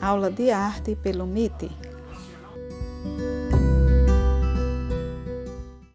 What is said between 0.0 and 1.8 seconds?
aula de arte pelo MIT.